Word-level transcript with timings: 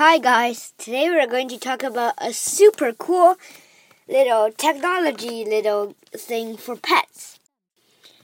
Hi 0.00 0.16
guys, 0.16 0.72
today 0.78 1.10
we're 1.10 1.26
going 1.26 1.50
to 1.50 1.58
talk 1.58 1.82
about 1.82 2.14
a 2.16 2.32
super 2.32 2.90
cool 2.90 3.36
little 4.08 4.50
technology 4.50 5.44
little 5.44 5.94
thing 6.16 6.56
for 6.56 6.74
pets. 6.74 7.38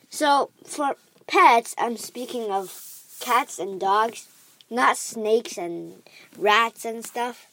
So, 0.09 0.49
for 0.65 0.97
pets, 1.27 1.75
I'm 1.77 1.99
speaking 1.99 2.51
of 2.51 2.73
cats 3.21 3.59
and 3.59 3.79
dogs, 3.79 4.27
not 4.71 4.97
snakes 4.97 5.59
and 5.59 6.03
rats 6.39 6.87
and 6.87 7.05
stuff. 7.05 7.47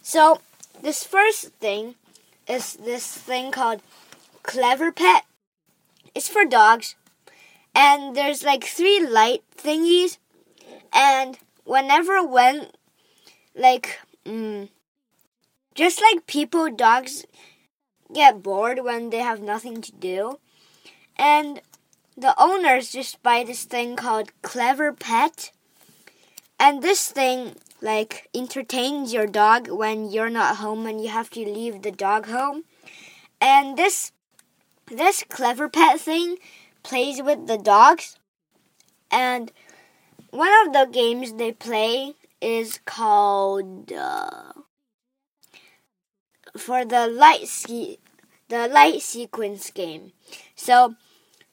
So, 0.00 0.38
this 0.80 1.02
first 1.02 1.46
thing 1.54 1.96
is 2.46 2.74
this 2.74 3.04
thing 3.04 3.50
called 3.50 3.82
Clever 4.44 4.92
Pet. 4.92 5.24
It's 6.14 6.28
for 6.28 6.44
dogs, 6.44 6.94
and 7.74 8.14
there's 8.14 8.44
like 8.44 8.62
three 8.62 9.04
light 9.04 9.42
thingies, 9.58 10.18
and 10.92 11.36
whenever 11.64 12.24
when 12.24 12.68
like 13.60 14.00
mm, 14.24 14.68
just 15.74 16.00
like 16.00 16.26
people 16.26 16.70
dogs 16.70 17.26
get 18.12 18.42
bored 18.42 18.82
when 18.82 19.10
they 19.10 19.18
have 19.18 19.40
nothing 19.40 19.82
to 19.82 19.92
do. 19.92 20.38
And 21.16 21.60
the 22.16 22.34
owners 22.38 22.90
just 22.90 23.22
buy 23.22 23.44
this 23.44 23.64
thing 23.64 23.96
called 23.96 24.32
clever 24.42 24.92
pet. 24.92 25.52
And 26.58 26.82
this 26.82 27.10
thing 27.10 27.56
like 27.80 28.28
entertains 28.34 29.12
your 29.12 29.26
dog 29.26 29.68
when 29.68 30.10
you're 30.10 30.30
not 30.30 30.56
home 30.56 30.86
and 30.86 31.00
you 31.02 31.08
have 31.08 31.30
to 31.30 31.40
leave 31.40 31.82
the 31.82 31.92
dog 31.92 32.26
home. 32.26 32.64
And 33.40 33.76
this 33.76 34.12
this 34.86 35.22
clever 35.28 35.68
pet 35.68 36.00
thing 36.00 36.36
plays 36.82 37.22
with 37.22 37.46
the 37.46 37.58
dogs. 37.58 38.18
And 39.10 39.52
one 40.30 40.52
of 40.66 40.72
the 40.72 40.88
games 40.92 41.34
they 41.34 41.52
play 41.52 42.14
is 42.40 42.80
called 42.84 43.92
uh, 43.92 44.52
for 46.56 46.84
the 46.84 47.06
light 47.06 47.46
se- 47.48 47.98
the 48.48 48.68
light 48.68 49.02
sequence 49.02 49.70
game. 49.70 50.12
So, 50.54 50.94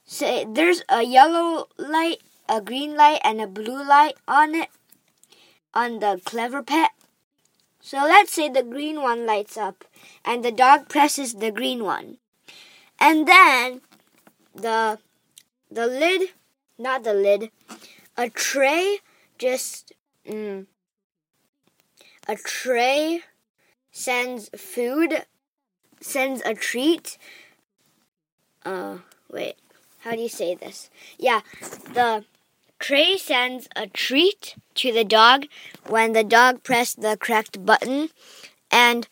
say 0.05 0.45
there's 0.49 0.83
a 0.89 1.03
yellow 1.03 1.67
light, 1.77 2.21
a 2.49 2.61
green 2.61 2.95
light, 2.95 3.21
and 3.23 3.41
a 3.41 3.47
blue 3.47 3.83
light 3.87 4.15
on 4.27 4.55
it 4.55 4.69
on 5.73 5.99
the 5.99 6.19
clever 6.25 6.63
pet. 6.63 6.91
So 7.81 7.97
let's 7.99 8.33
say 8.33 8.49
the 8.49 8.63
green 8.63 9.01
one 9.01 9.25
lights 9.25 9.57
up, 9.57 9.85
and 10.25 10.43
the 10.43 10.51
dog 10.51 10.89
presses 10.89 11.35
the 11.35 11.51
green 11.51 11.83
one, 11.83 12.17
and 12.99 13.27
then 13.27 13.81
the 14.55 14.99
the 15.71 15.87
lid, 15.87 16.31
not 16.77 17.03
the 17.03 17.13
lid, 17.13 17.51
a 18.17 18.29
tray 18.29 18.99
just 19.37 19.93
mm, 20.27 20.65
a 22.27 22.35
tray 22.35 23.21
sends 23.91 24.49
food 24.49 25.25
sends 25.99 26.41
a 26.45 26.53
treat. 26.53 27.17
Uh 28.65 28.97
wait 29.31 29.55
how 29.99 30.11
do 30.11 30.21
you 30.21 30.29
say 30.29 30.55
this? 30.55 30.89
Yeah 31.17 31.41
the 31.93 32.25
tray 32.79 33.17
sends 33.17 33.67
a 33.75 33.87
treat 33.87 34.55
to 34.75 34.91
the 34.91 35.03
dog 35.03 35.45
when 35.87 36.13
the 36.13 36.23
dog 36.23 36.63
pressed 36.63 37.01
the 37.01 37.17
correct 37.17 37.65
button. 37.65 38.09
And 38.69 39.07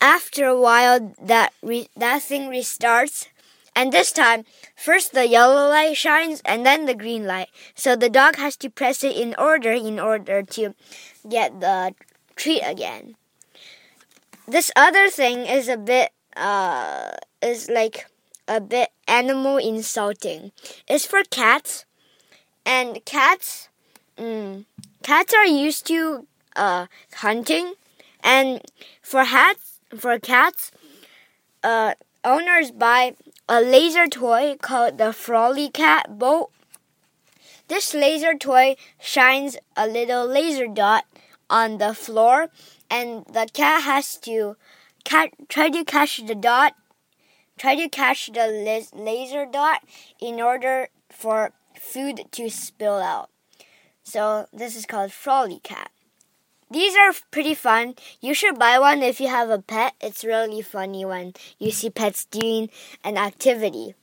after 0.00 0.46
a 0.46 0.60
while 0.60 1.14
that 1.20 1.52
that 1.96 2.22
thing 2.22 2.50
restarts. 2.50 3.28
And 3.74 3.90
this 3.90 4.12
time, 4.12 4.44
first 4.76 5.12
the 5.12 5.26
yellow 5.26 5.68
light 5.70 5.96
shines 5.96 6.42
and 6.44 6.66
then 6.66 6.84
the 6.84 6.94
green 6.94 7.24
light. 7.24 7.48
So 7.74 7.96
the 7.96 8.10
dog 8.10 8.36
has 8.36 8.54
to 8.58 8.68
press 8.68 9.02
it 9.02 9.16
in 9.16 9.34
order 9.38 9.72
in 9.72 9.98
order 9.98 10.42
to 10.42 10.74
get 11.26 11.60
the 11.60 11.94
treat 12.36 12.62
again. 12.62 13.16
This 14.46 14.70
other 14.74 15.08
thing 15.08 15.46
is 15.46 15.68
a 15.68 15.76
bit 15.76 16.10
uh 16.36 17.12
is 17.40 17.68
like 17.68 18.06
a 18.48 18.60
bit 18.60 18.90
animal 19.06 19.56
insulting. 19.56 20.52
It's 20.88 21.06
for 21.06 21.22
cats 21.30 21.84
and 22.66 23.04
cats 23.04 23.68
mm, 24.18 24.64
cats 25.02 25.34
are 25.34 25.46
used 25.46 25.86
to 25.86 26.26
uh 26.56 26.86
hunting 27.16 27.74
and 28.22 28.60
for 29.00 29.24
hats 29.24 29.80
for 29.96 30.18
cats 30.18 30.70
uh 31.62 31.94
owners 32.24 32.70
buy 32.70 33.14
a 33.48 33.60
laser 33.60 34.06
toy 34.06 34.56
called 34.60 34.98
the 34.98 35.12
FroliCat 35.12 36.18
Bolt. 36.18 36.50
This 37.68 37.94
laser 37.94 38.34
toy 38.34 38.76
shines 39.00 39.56
a 39.76 39.86
little 39.86 40.26
laser 40.26 40.66
dot 40.66 41.04
on 41.52 41.76
the 41.76 41.92
floor, 41.92 42.48
and 42.90 43.26
the 43.26 43.46
cat 43.52 43.82
has 43.82 44.16
to 44.24 44.56
cat, 45.04 45.28
try 45.48 45.68
to 45.68 45.84
catch 45.84 46.16
the 46.26 46.34
dot, 46.34 46.72
try 47.58 47.76
to 47.76 47.88
catch 47.88 48.32
the 48.32 48.88
laser 48.94 49.44
dot 49.44 49.84
in 50.18 50.40
order 50.40 50.88
for 51.10 51.52
food 51.78 52.22
to 52.32 52.48
spill 52.48 52.96
out. 52.96 53.28
So 54.02 54.46
this 54.52 54.74
is 54.74 54.86
called 54.86 55.10
FroliCat. 55.10 55.92
These 56.70 56.96
are 56.96 57.12
pretty 57.30 57.54
fun. 57.54 57.96
You 58.22 58.32
should 58.32 58.58
buy 58.58 58.78
one 58.78 59.02
if 59.02 59.20
you 59.20 59.28
have 59.28 59.50
a 59.50 59.60
pet. 59.60 59.92
It's 60.00 60.24
really 60.24 60.62
funny 60.62 61.04
when 61.04 61.34
you 61.58 61.70
see 61.70 61.90
pets 61.90 62.24
doing 62.24 62.70
an 63.04 63.18
activity. 63.18 63.94